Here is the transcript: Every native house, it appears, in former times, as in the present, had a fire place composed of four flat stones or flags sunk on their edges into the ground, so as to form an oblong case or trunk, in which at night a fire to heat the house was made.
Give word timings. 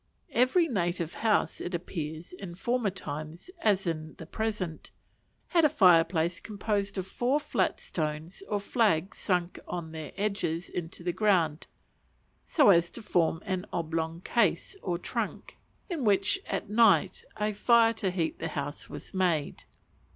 Every 0.31 0.67
native 0.67 1.13
house, 1.13 1.61
it 1.61 1.75
appears, 1.75 2.33
in 2.33 2.55
former 2.55 2.89
times, 2.89 3.51
as 3.59 3.85
in 3.85 4.15
the 4.15 4.25
present, 4.25 4.89
had 5.49 5.63
a 5.63 5.69
fire 5.69 6.03
place 6.03 6.39
composed 6.39 6.97
of 6.97 7.05
four 7.05 7.39
flat 7.39 7.79
stones 7.79 8.41
or 8.49 8.59
flags 8.59 9.17
sunk 9.19 9.59
on 9.67 9.91
their 9.91 10.11
edges 10.17 10.69
into 10.69 11.03
the 11.03 11.13
ground, 11.13 11.67
so 12.43 12.69
as 12.71 12.89
to 12.89 13.03
form 13.03 13.43
an 13.45 13.67
oblong 13.71 14.21
case 14.21 14.75
or 14.81 14.97
trunk, 14.97 15.59
in 15.87 16.03
which 16.03 16.39
at 16.47 16.67
night 16.67 17.23
a 17.37 17.53
fire 17.53 17.93
to 17.93 18.09
heat 18.09 18.39
the 18.39 18.47
house 18.47 18.89
was 18.89 19.13
made. 19.13 19.65